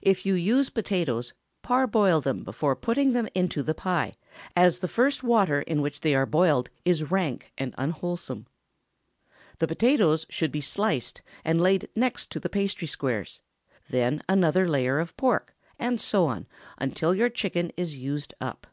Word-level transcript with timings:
If 0.00 0.24
you 0.24 0.34
use 0.34 0.70
potatoes, 0.70 1.34
parboil 1.62 2.20
them 2.20 2.44
before 2.44 2.76
putting 2.76 3.14
them 3.14 3.26
into 3.34 3.64
the 3.64 3.74
pie, 3.74 4.14
as 4.54 4.78
the 4.78 4.86
first 4.86 5.24
water 5.24 5.62
in 5.62 5.82
which 5.82 6.02
they 6.02 6.14
are 6.14 6.24
boiled 6.24 6.70
is 6.84 7.10
rank 7.10 7.50
and 7.58 7.74
unwholesome. 7.76 8.46
The 9.58 9.66
potatoes 9.66 10.24
should 10.30 10.52
be 10.52 10.60
sliced 10.60 11.20
and 11.44 11.60
laid 11.60 11.88
next 11.96 12.32
the 12.40 12.48
pastry 12.48 12.86
squares; 12.86 13.42
then 13.90 14.22
another 14.28 14.68
layer 14.68 15.00
of 15.00 15.16
pork, 15.16 15.52
and 15.80 16.00
so 16.00 16.26
on 16.26 16.46
until 16.78 17.12
your 17.12 17.28
chicken 17.28 17.72
is 17.76 17.96
used 17.96 18.34
up. 18.40 18.68